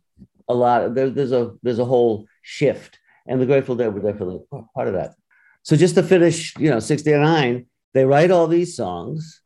[0.51, 2.99] a lot of, there, there's a there's a whole shift.
[3.27, 4.41] And the Grateful Dead were definitely
[4.75, 5.15] part of that.
[5.63, 9.41] So just to finish, you know, 69, they write all these songs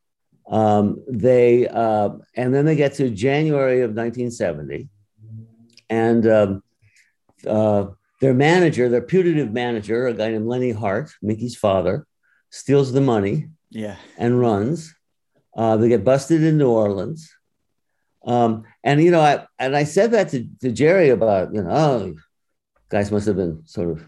[0.47, 4.89] Um, they uh, and then they get to January of 1970,
[5.89, 6.63] and um,
[7.47, 7.87] uh,
[8.21, 12.05] their manager, their putative manager, a guy named Lenny Hart, Mickey's father,
[12.51, 13.95] steals the money Yeah.
[14.17, 14.93] and runs.
[15.55, 17.31] Uh, they get busted in New Orleans.
[18.25, 21.69] Um, and you know, I and I said that to, to Jerry about, you know,
[21.71, 22.15] oh,
[22.89, 24.03] guys must have been sort of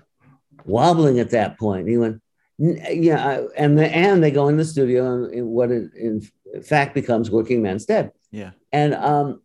[0.66, 1.82] wobbling at that point.
[1.82, 2.22] And he went, "N-
[2.58, 6.28] yeah, and the, and they go in the studio and in what it, in
[6.64, 8.12] fact becomes Workingman's Dead.
[8.32, 8.52] Yeah.
[8.72, 9.42] And um,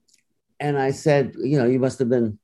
[0.59, 2.39] and I said, you know, you must have been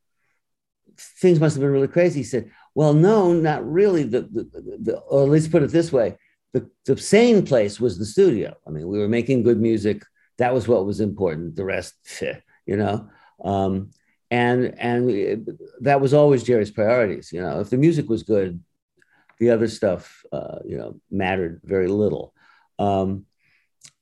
[0.99, 2.21] things must have been really crazy.
[2.21, 4.03] He said, well, no, not really.
[4.03, 6.17] The, the, the or at least put it this way,
[6.53, 8.55] the, the sane place was the studio.
[8.67, 10.03] I mean, we were making good music.
[10.39, 11.57] That was what was important.
[11.57, 11.95] The rest,
[12.67, 13.09] you know.
[13.43, 13.91] Um,
[14.31, 17.33] and and that was always Jerry's priorities.
[17.33, 18.63] You know, if the music was good,
[19.41, 22.35] the other stuff, uh, you know, mattered very little.
[22.79, 23.27] Um,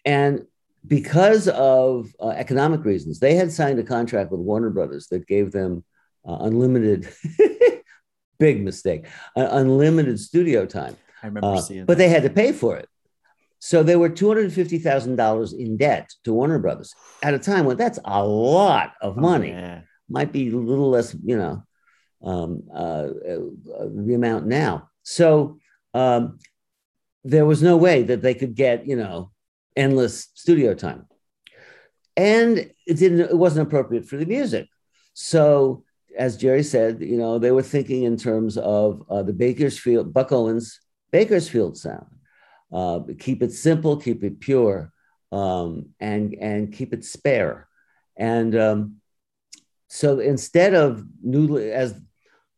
[0.05, 0.47] and
[0.87, 5.53] because of uh, economic reasons, they had signed a contract with Warner Brothers that gave
[5.53, 5.85] them
[6.27, 7.09] uh, unlimited,
[8.39, 10.97] big mistake, uh, unlimited studio time.
[11.23, 12.05] I remember Uh, seeing but that.
[12.05, 12.89] they had to pay for it.
[13.59, 17.39] So they were two hundred fifty thousand dollars in debt to Warner Brothers at a
[17.39, 19.49] time when that's a lot of Oh, money.
[19.49, 19.81] yeah.
[20.09, 21.63] Might be a little less, you know,
[22.23, 24.89] um, uh, uh, the amount now.
[25.07, 25.59] So
[25.95, 26.41] um,
[27.23, 29.31] there was no way that they could get, you know,
[29.77, 31.07] endless studio time,
[32.17, 33.21] and it didn't.
[33.21, 34.67] It wasn't appropriate for the music.
[35.15, 35.85] So
[36.19, 40.33] as Jerry said, you know, they were thinking in terms of uh, the Bakersfield, Buck
[40.33, 40.81] Owens
[41.13, 42.07] Bakersfield sound.
[42.73, 44.93] Uh, keep it simple, keep it pure,
[45.31, 47.69] um, and and keep it spare.
[48.17, 48.97] And um,
[49.87, 51.95] so instead of new, as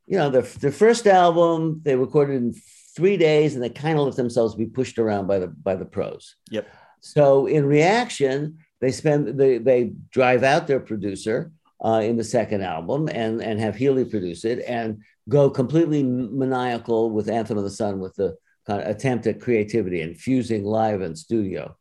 [0.08, 2.54] you know, their, their first album they recorded in
[2.96, 5.84] three days, and they kind of let themselves be pushed around by the by the
[5.84, 6.36] pros.
[6.50, 6.68] Yep.
[7.00, 11.52] So in reaction, they spend they they drive out their producer
[11.84, 17.10] uh, in the second album and and have Healy produce it and go completely maniacal
[17.10, 21.00] with Anthem of the Sun with the kind of attempt at creativity and fusing live
[21.00, 21.76] and studio.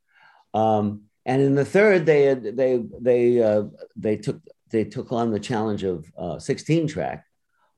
[0.53, 3.63] Um, and in the third, they had, they they uh,
[3.95, 7.25] they took they took on the challenge of uh, 16 track,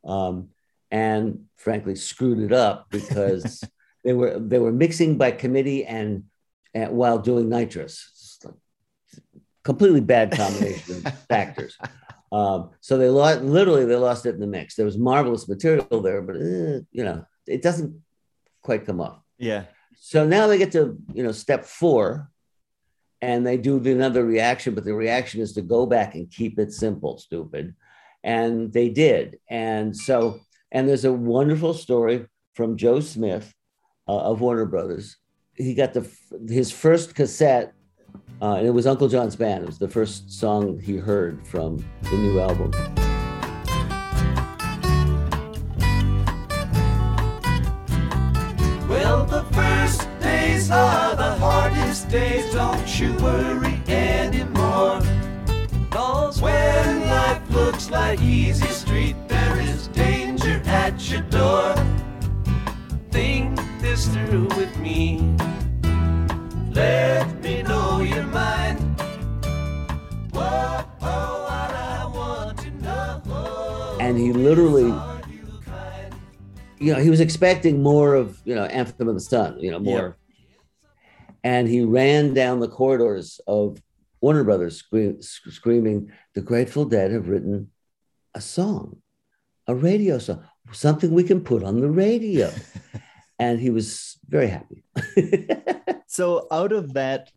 [0.04, 0.50] um,
[0.92, 3.64] and frankly screwed it up because
[4.04, 6.24] they were they were mixing by committee and,
[6.74, 8.40] and while doing nitrous.
[9.64, 11.78] Completely bad combination of factors.
[12.32, 14.76] Um, so they lost literally they lost it in the mix.
[14.76, 18.02] There was marvelous material there, but eh, you know it doesn't
[18.62, 19.22] quite come off.
[19.38, 19.66] Yeah.
[20.00, 22.32] So now they get to you know step four,
[23.22, 26.58] and they do the- another reaction, but the reaction is to go back and keep
[26.58, 27.76] it simple, stupid,
[28.24, 29.40] and they did.
[29.50, 30.40] And so
[30.72, 33.54] and there's a wonderful story from Joe Smith
[34.08, 35.18] uh, of Warner Brothers.
[35.56, 36.10] He got the
[36.48, 37.74] his first cassette,
[38.42, 39.64] uh, and it was Uncle John's Band.
[39.64, 42.72] It was the first song he heard from the new album.
[48.88, 53.69] Well, the first days are the hardest days, don't you worry
[58.00, 61.76] looks like easy street, there is danger at your door.
[63.12, 65.36] Think this through with me.
[66.72, 68.80] Let me know your mind.
[70.32, 73.98] Whoa, oh, what I want to know.
[74.00, 74.94] And he literally
[76.82, 79.80] you know, he was expecting more of, you know, Anthem of the Sun, you know,
[79.80, 80.16] more.
[81.44, 83.82] And he ran down the corridors of
[84.22, 87.70] Warner Brothers scream, screaming, The Grateful Dead have written
[88.36, 88.98] a song,
[89.68, 92.52] a radio song, something we can put on the radio.
[93.40, 94.84] and he was very happy.
[96.10, 97.32] So out of that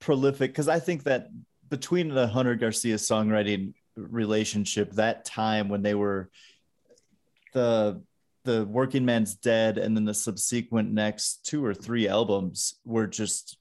[0.00, 1.28] prolific, because I think that
[1.70, 6.28] between the Hunter Garcia songwriting relationship, that time when they were
[7.54, 8.02] the
[8.44, 13.56] the Workingman's Dead, and then the subsequent next two or three albums were just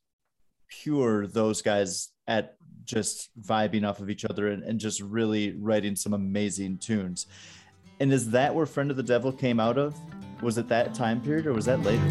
[0.67, 2.56] pure those guys at
[2.87, 7.27] just vibing off of each other and, and just really writing some amazing tunes.
[7.99, 9.95] And is that where Friend of the Devil came out of?
[10.41, 12.03] Was it that time period or was that later?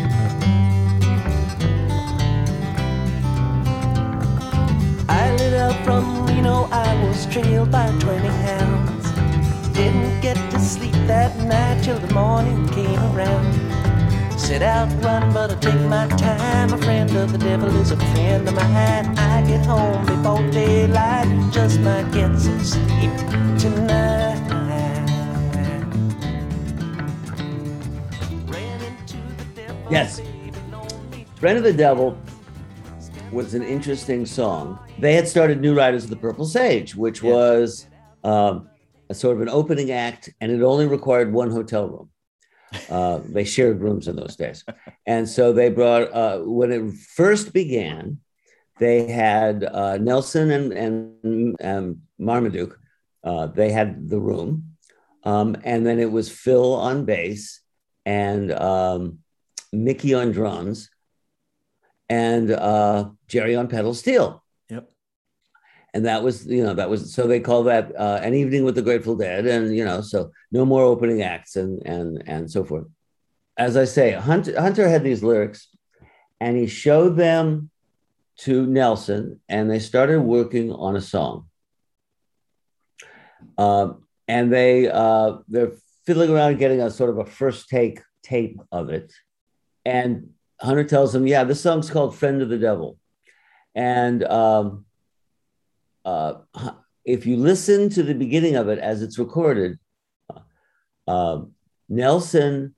[5.09, 9.11] I lit out from Reno, I was trailed by 20 hounds.
[9.73, 13.96] Didn't get to sleep that night till the morning came around.
[14.47, 16.73] Set out run, but I take my time.
[16.73, 19.19] A friend of the devil is a friend of mine.
[19.19, 23.11] I get home before daylight, just might get some sleep
[23.59, 24.39] tonight.
[28.47, 30.21] Ran into the devil, Yes.
[31.41, 32.17] Friend of the Devil
[33.33, 34.79] was an interesting song.
[35.01, 37.33] They had started New Riders of the Purple Sage, which Yeah.
[37.33, 37.87] was
[38.23, 38.69] um,
[39.11, 42.11] a sort of an opening act, and it only required one hotel room.
[42.91, 44.65] Uh, they shared rooms in those days.
[45.07, 48.19] And so they brought, uh, when it first began,
[48.79, 52.79] they had uh, Nelson and, and um, Marmaduke.
[53.25, 54.77] Uh, they had the room.
[55.25, 57.61] Um, and then it was Phil on bass
[58.05, 59.19] and um,
[59.73, 60.91] Mickey on drums
[62.09, 64.45] and uh, Jerry on pedal steel.
[65.97, 68.75] And that was, you know, that was so they call that uh, an evening with
[68.75, 72.65] the Grateful Dead, and you know, so no more opening acts and and and so
[72.65, 72.85] forth.
[73.57, 75.69] As I say, Hunter Hunter had these lyrics,
[76.39, 77.71] and he showed them
[78.41, 81.47] to Nelson, and they started working on a song.
[83.57, 85.73] Um, and they uh, they're
[86.05, 89.15] fiddling around getting a sort of a first take tape of it,
[89.87, 92.99] and Hunter tells him, "Yeah, this song's called Friend of the Devil,"
[93.75, 94.86] and um,
[96.07, 96.35] uh,
[97.05, 99.79] if you listen to the beginning of it as it's recorded,
[101.07, 101.41] uh,
[101.89, 102.75] Nelson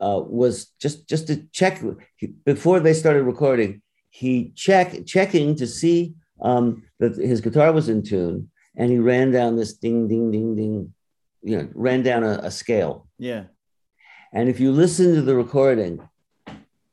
[0.00, 1.82] uh, was just just to check
[2.16, 3.82] he, before they started recording.
[4.10, 9.30] He check checking to see um, that his guitar was in tune, and he ran
[9.30, 10.94] down this ding ding ding ding,
[11.42, 13.08] you know, ran down a, a scale.
[13.18, 13.44] Yeah.
[14.32, 16.00] And if you listen to the recording,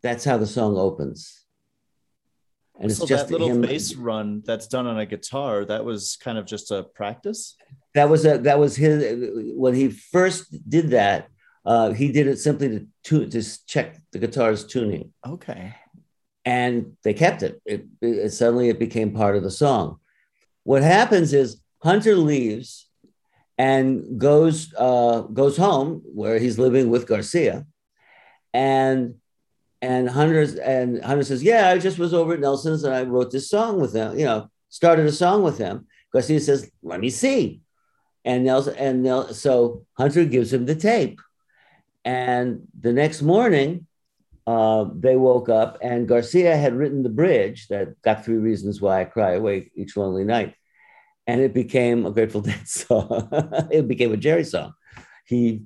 [0.02, 1.43] that's how the song opens.
[2.84, 3.62] And it's so just that little him.
[3.62, 7.56] bass run that's done on a guitar, that was kind of just a practice.
[7.96, 8.98] that was a that was his
[9.56, 11.28] when he first did that.
[11.66, 12.68] Uh, he did it simply
[13.06, 15.74] to to check the guitar's tuning, Okay.
[16.44, 17.62] and they kept it.
[17.66, 18.32] It, it.
[18.32, 20.00] Suddenly, it became part of the song.
[20.64, 22.90] What happens is Hunter leaves
[23.58, 27.66] and goes uh, goes home where he's living with Garcia,
[28.54, 29.16] and
[29.84, 33.32] and Hunter's and Hunter says, "Yeah, I just was over at Nelson's and I wrote
[33.32, 34.18] this song with him.
[34.18, 37.62] You know, started a song with him." Garcia says, "Let me see,"
[38.24, 41.20] and Nelson and Nel, so Hunter gives him the tape,
[42.06, 43.88] and the next morning.
[44.46, 49.00] Uh, they woke up and Garcia had written the bridge that got three reasons why
[49.00, 50.54] I cry awake each lonely night
[51.28, 53.30] and it became a Grateful Dead song.
[53.72, 54.74] it became a Jerry song.
[55.26, 55.64] He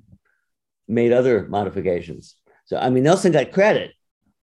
[0.86, 2.36] made other modifications.
[2.66, 3.92] So, I mean, Nelson got credit,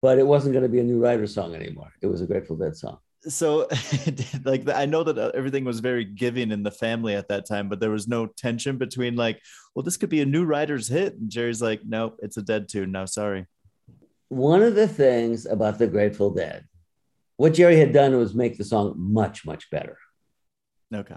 [0.05, 1.91] but it wasn't going to be a New Riders song anymore.
[2.03, 2.99] It was a Grateful Dead song.
[3.23, 3.67] So,
[4.45, 7.71] like, I know that uh, everything was very giving in the family at that time,
[7.71, 9.41] but there was no tension between, like,
[9.75, 11.15] well, this could be a New Riders' hit.
[11.15, 12.93] And Jerry's like, nope, it's a dead tune.
[12.93, 13.47] No, sorry.
[14.29, 16.67] One of the things about the Grateful Dead,
[17.39, 19.97] what Jerry had done was make the song much, much better.
[20.95, 21.17] Okay.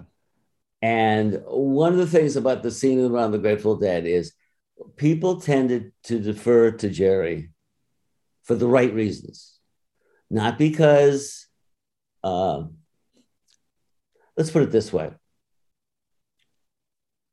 [0.81, 4.31] And one of the things about the scene around the Grateful Dead is
[4.95, 7.49] people tended to defer to Jerry
[8.47, 9.59] for the right reasons,
[10.31, 11.47] not because,
[12.23, 12.63] uh,
[14.37, 15.11] let's put it this way.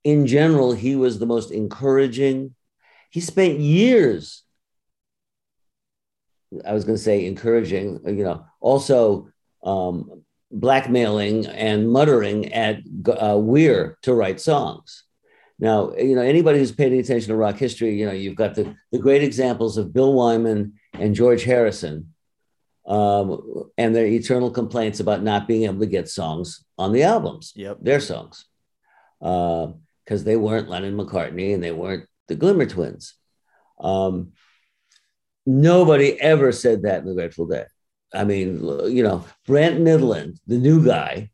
[0.02, 2.54] In general, he was the most encouraging.
[3.10, 4.42] He spent years,
[6.66, 9.28] I was going to say encouraging, you know, also
[9.62, 15.04] um, blackmailing and muttering at uh, Weir to write songs.
[15.58, 18.56] Now, you know, anybody who's paid any attention to rock history, you know, you've got
[18.56, 22.14] the, the great examples of Bill Wyman and George Harrison
[22.86, 27.52] um, and their eternal complaints about not being able to get songs on the albums,
[27.56, 27.78] Yep.
[27.80, 28.44] their songs,
[29.18, 29.72] because
[30.22, 33.14] uh, they weren't Lennon McCartney and they weren't the Glimmer Twins.
[33.80, 34.32] Um,
[35.46, 37.68] nobody ever said that in the Grateful Dead.
[38.12, 41.30] I mean, you know, Brent Mydland, the new guy,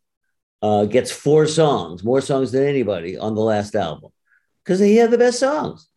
[0.62, 4.10] uh, gets four songs, more songs than anybody on the last album,
[4.64, 5.88] because he had the best songs.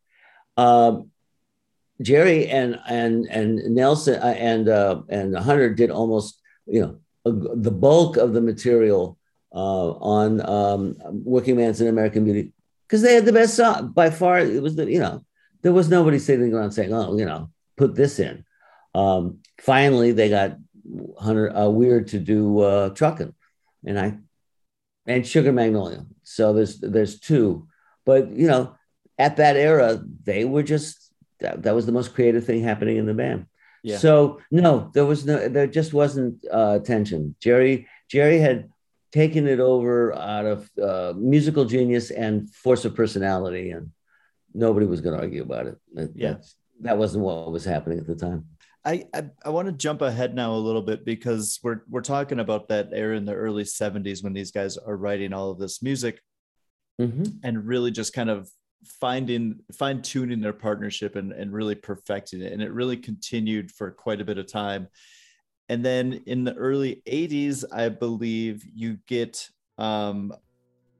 [0.58, 1.12] Um,
[2.02, 7.32] Jerry and and and Nelson uh, and uh, and Hunter did almost, you know, a,
[7.32, 9.18] the bulk of the material
[9.54, 12.52] uh, on um, Workingman's and American Beauty,
[12.88, 14.40] because they had the best song by far.
[14.40, 15.24] It was the you know,
[15.62, 18.44] there was nobody sitting around saying, oh, you know, put this in.
[18.96, 20.58] Um, finally, they got
[21.20, 23.34] Hunter uh, Weird to do uh, Truckin',
[23.86, 24.18] and I
[25.06, 26.06] and Sugar Magnolia.
[26.24, 27.68] So there's there's two,
[28.06, 28.76] but you know,
[29.18, 31.13] at that era, they were just
[31.44, 33.46] that, that was the most creative thing happening in the band.
[33.84, 33.98] Yeah.
[33.98, 37.36] So no, there was no, there just wasn't uh, tension.
[37.40, 38.70] Jerry Jerry had
[39.12, 43.92] taken it over out of uh, musical genius and force of personality, and
[44.54, 45.78] nobody was going to argue about it.
[45.94, 46.36] That, Yeah.
[46.82, 48.46] that wasn't what was happening at the time.
[48.86, 52.40] I, I, I want to jump ahead now a little bit because we're we're talking
[52.40, 55.82] about that era in the early 70s when these guys are writing all of this
[55.82, 56.22] music
[57.02, 57.40] Mhm.
[57.44, 58.50] and really just kind of
[58.86, 62.54] finding fine tuning their partnership and, and really perfecting it.
[62.54, 64.88] And it really continued for quite a bit of time.
[65.70, 70.34] and then in the early 80s, I believe you get um,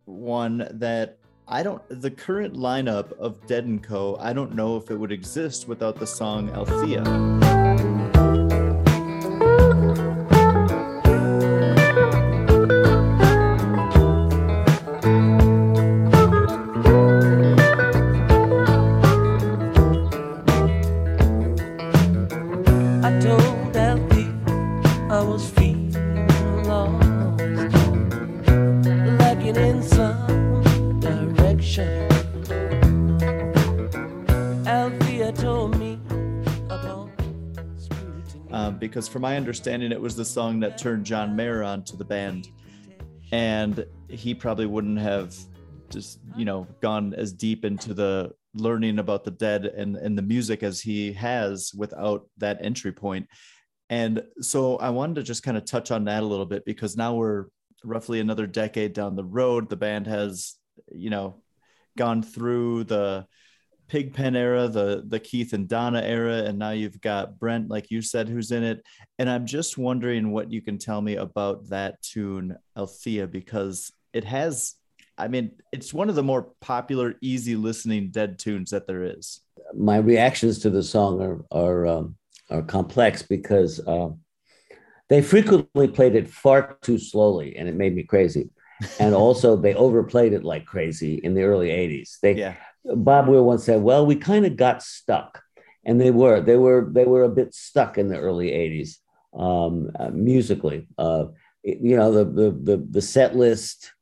[0.06, 1.18] one that
[1.48, 5.12] I don't, the current lineup of Dead and Co., I don't know if it would
[5.12, 8.03] exist without the song Althea.
[34.74, 36.00] Althea told me
[38.50, 42.04] um, because from my understanding, it was the song that turned John Mayer onto the
[42.04, 42.48] band,
[43.32, 45.36] and he probably wouldn't have
[45.92, 50.24] just you know gone as deep into the learning about the dead and and the
[50.24, 53.28] music as he has without that entry point.
[53.92, 56.98] And so I wanted to just kind of touch on that a little bit because
[56.98, 57.46] now we're
[57.84, 59.70] roughly another decade down the road.
[59.70, 60.56] The band has
[60.92, 61.44] you know
[61.96, 63.28] gone through the
[63.88, 68.02] Pigpen era, the the Keith and Donna era, and now you've got Brent, like you
[68.02, 68.84] said, who's in it.
[69.20, 74.24] And I'm just wondering what you can tell me about that tune, Althea, because it
[74.24, 74.76] has,
[75.18, 79.42] I mean, it's one of the more popular, easy listening dead tunes that there is.
[79.74, 82.16] my reactions to the song are are um,
[82.50, 84.10] are complex because uh,
[85.10, 88.50] they frequently played it far too slowly, and it made me crazy.
[89.00, 92.20] And also, they overplayed it like crazy in the early '80s.
[92.22, 92.56] They Yeah.
[92.86, 95.42] Bob Weir once said, "Well, we kind of got stuck,"
[95.86, 98.98] and they were they were they were a bit stuck in the early '80s
[99.34, 100.88] um, uh, musically.
[100.98, 101.26] Uh,
[101.64, 103.94] you know, the, the the the set list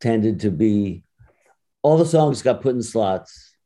[0.00, 1.04] tended to be
[1.82, 3.56] all the songs got put in slots.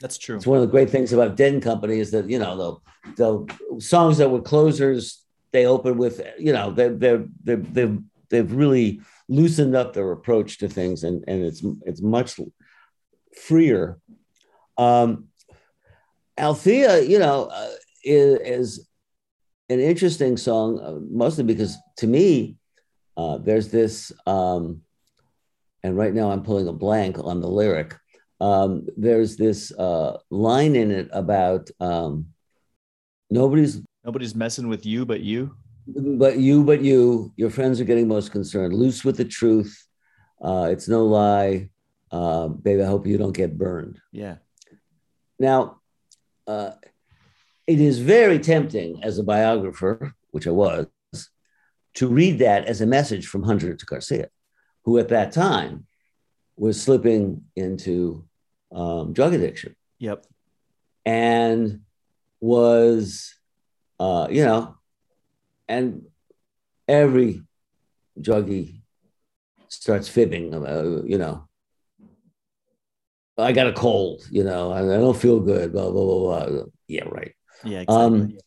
[0.00, 0.36] That's true.
[0.36, 2.82] It's one of the great things about Den Company is that you know
[3.16, 7.98] the the songs that were closers they open with you know they they they they've
[8.28, 12.38] they've really loosened up their approach to things and and it's it's much
[13.38, 13.98] freer.
[14.78, 15.28] Um,
[16.38, 17.70] Althea, you know, uh,
[18.04, 18.88] is, is
[19.68, 22.56] an interesting song, uh, mostly because to me,
[23.16, 24.82] uh, there's this, um,
[25.82, 27.96] and right now I'm pulling a blank on the lyric.
[28.40, 32.26] Um, there's this uh, line in it about um,
[33.30, 35.56] nobody's Nobody's messing with you but you.
[35.88, 38.72] but you, but you, your friends are getting most concerned.
[38.72, 39.84] Loose with the truth.
[40.40, 41.70] Uh, it's no lie.
[42.10, 44.00] Uh, baby, I hope you don't get burned.
[44.12, 44.36] Yeah.
[45.38, 45.80] Now,
[46.46, 46.72] uh,
[47.66, 50.86] it is very tempting as a biographer, which I was,
[51.94, 54.28] to read that as a message from Hunter to Garcia,
[54.84, 55.86] who at that time
[56.56, 58.24] was slipping into
[58.72, 60.26] um, drug addiction Yep.
[61.04, 61.80] and
[62.40, 63.34] was,
[63.98, 64.76] uh, you know,
[65.68, 66.02] and
[66.86, 67.42] every
[68.18, 68.80] druggie
[69.68, 71.45] starts fibbing about, you know,
[73.38, 76.62] I got a cold, you know, and I don't feel good, blah, blah, blah, blah.
[76.88, 77.34] Yeah, right.
[77.64, 77.80] Yeah.
[77.80, 77.96] Exactly.
[77.96, 78.38] Um,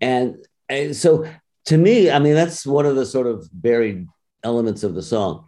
[0.00, 0.36] and,
[0.68, 1.26] and so
[1.66, 4.06] to me, I mean, that's one of the sort of buried
[4.42, 5.46] elements of the song.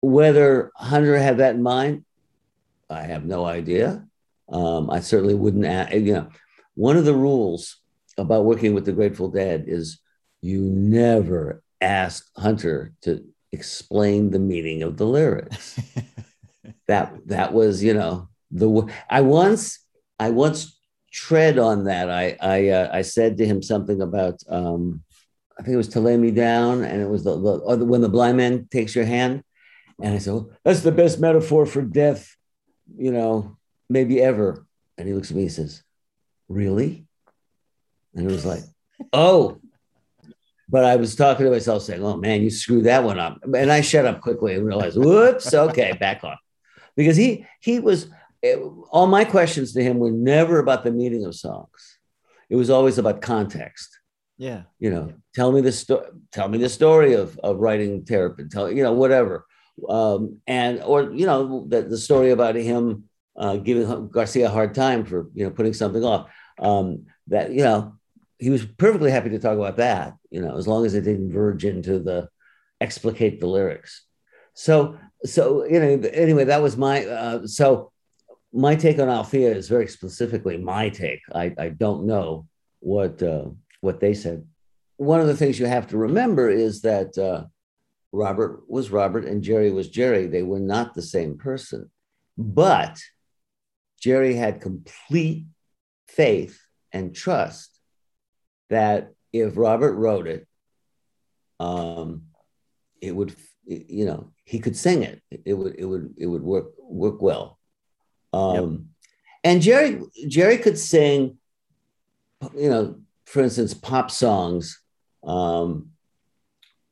[0.00, 2.04] Whether Hunter had that in mind,
[2.88, 4.04] I have no idea.
[4.48, 6.28] Um, I certainly wouldn't, a- you know,
[6.74, 7.76] one of the rules
[8.18, 10.00] about working with the Grateful Dead is
[10.40, 15.78] you never ask Hunter to explain the meaning of the lyrics.
[16.88, 19.80] that that was, you know, the I once
[20.18, 20.78] I once
[21.12, 22.10] tread on that.
[22.10, 25.02] I I uh, I said to him something about um,
[25.58, 28.08] I think it was to lay me down, and it was the, the- when the
[28.08, 29.42] blind man takes your hand,
[30.02, 32.34] and I said well, that's the best metaphor for death,
[32.96, 33.56] you know,
[33.88, 34.66] maybe ever.
[34.96, 35.82] And he looks at me and says,
[36.48, 37.06] "Really?"
[38.14, 38.62] And it was like,
[39.12, 39.60] "Oh."
[40.68, 43.72] But I was talking to myself, saying, "Oh man, you screwed that one up," and
[43.72, 46.36] I shut up quickly and realized, "Whoops, okay, back on,"
[46.96, 48.08] because he he was
[48.42, 48.58] it-
[48.90, 51.98] all my questions to him were never about the meaning of songs.
[52.48, 53.88] It was always about context.
[54.38, 54.62] yeah.
[54.78, 56.06] You know, tell me the story.
[56.32, 58.48] Tell me the story of, of writing Terrapin.
[58.48, 59.44] Tell you know whatever,
[59.88, 63.04] um, and or you know the, the story about him
[63.36, 66.30] uh, giving Garcia a hard time for you know putting something off.
[66.58, 67.94] Um, that you know
[68.38, 70.14] he was perfectly happy to talk about that.
[70.30, 72.28] You know, as long as it didn't verge into the
[72.80, 74.04] explicate the lyrics.
[74.54, 77.92] So so you know anyway that was my uh, so
[78.52, 81.20] my take on Althea is very specifically my take.
[81.34, 82.46] I, I don't know
[82.80, 83.46] what uh,
[83.80, 84.44] what they said.
[84.96, 87.44] One of the things you have to remember is that uh,
[88.12, 90.26] Robert was Robert and Jerry was Jerry.
[90.26, 91.90] They were not the same person,
[92.36, 92.98] but
[94.00, 95.46] Jerry had complete
[96.08, 96.60] faith
[96.92, 97.78] and trust
[98.68, 100.46] that if Robert wrote it,
[101.60, 102.24] um,
[103.00, 103.34] it would,
[103.64, 105.22] you know, he could sing it.
[105.30, 107.59] It would, it would, it would work work well.
[108.32, 108.80] Um, yep.
[109.42, 111.38] And Jerry, Jerry could sing,
[112.56, 114.80] you know, for instance, pop songs,
[115.24, 115.90] um,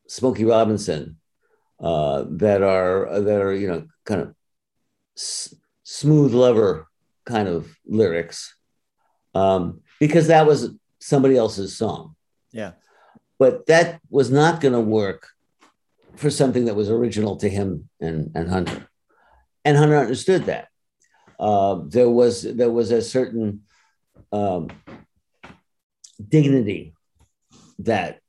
[0.07, 1.17] Smokey Robinson,
[1.79, 4.35] uh, that are that are you know kind of
[5.17, 6.87] s- smooth lover
[7.25, 8.55] kind of lyrics,
[9.35, 12.15] um, because that was somebody else's song.
[12.51, 12.71] Yeah,
[13.37, 15.27] but that was not going to work
[16.15, 18.89] for something that was original to him and and Hunter,
[19.63, 20.68] and Hunter understood that.
[21.39, 23.61] Uh, there was there was a certain
[24.31, 24.67] um,
[26.27, 26.93] dignity
[27.79, 28.19] that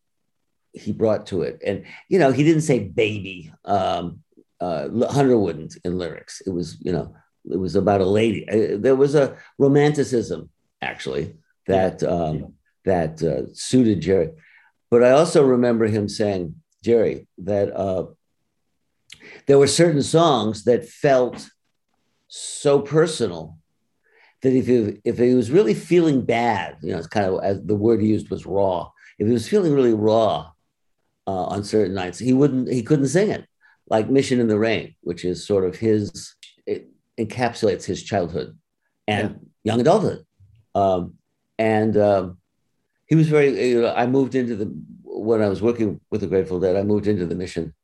[0.73, 1.61] he brought to it.
[1.67, 3.53] And, you know, he didn't say baby.
[3.65, 4.21] Um,
[4.61, 6.41] uh, Hunter wouldn't in lyrics.
[6.47, 7.15] It was, you know,
[7.51, 8.49] it was about a lady.
[8.49, 10.51] Uh, there was a romanticism,
[10.81, 11.37] actually,
[11.67, 12.55] that, um,
[12.85, 14.31] that uh, suited Jerry.
[14.91, 18.07] But I also remember him saying, Jerry, that uh,
[19.47, 21.49] there were certain songs that felt
[22.31, 23.59] so personal
[24.41, 27.63] that if he, if he was really feeling bad, you know, it's kind of as
[27.63, 28.91] the word he used was raw.
[29.19, 30.51] If he was feeling really raw,
[31.31, 32.19] uh, on certain nights.
[32.19, 33.47] He wouldn't, he couldn't sing it,
[33.89, 36.35] like Mission in the Rain, which is sort of his,
[36.67, 38.59] it encapsulates his childhood
[39.07, 39.73] and yeah.
[39.73, 40.25] young adulthood.
[40.75, 41.15] Um,
[41.59, 42.39] and um,
[43.07, 44.67] he was very, you know, I moved into the,
[45.05, 47.75] when I was working with the Grateful Dead, I moved into the Mission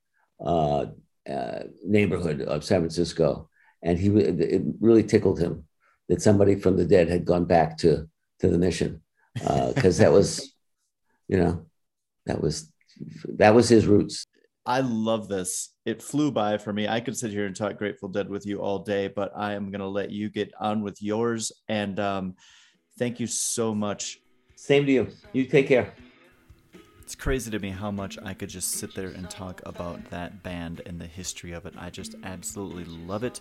[0.44, 0.86] uh,
[1.30, 3.48] uh, neighborhood of San Francisco.
[3.82, 5.66] And he, it really tickled him
[6.08, 8.08] that somebody from the dead had gone back to,
[8.40, 9.02] to the Mission.
[9.34, 10.54] Because uh, that was,
[11.28, 11.66] you know,
[12.26, 12.72] that was
[13.28, 14.26] that was his roots.
[14.64, 15.74] I love this.
[15.84, 16.88] It flew by for me.
[16.88, 19.70] I could sit here and talk Grateful Dead with you all day, but I am
[19.70, 21.52] going to let you get on with yours.
[21.68, 22.34] And um,
[22.98, 24.18] thank you so much.
[24.56, 25.08] Same to you.
[25.32, 25.94] You take care.
[27.06, 30.42] It's crazy to me how much I could just sit there and talk about that
[30.42, 31.74] band and the history of it.
[31.78, 33.40] I just absolutely love it.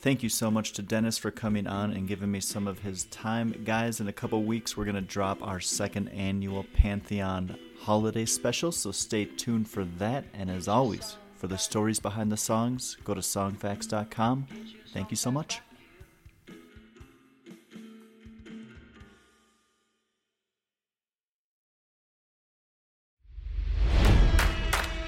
[0.00, 3.04] Thank you so much to Dennis for coming on and giving me some of his
[3.04, 3.54] time.
[3.64, 8.72] Guys, in a couple weeks, we're going to drop our second annual Pantheon holiday special,
[8.72, 10.24] so stay tuned for that.
[10.34, 14.48] And as always, for the stories behind the songs, go to songfacts.com.
[14.92, 15.60] Thank you so much.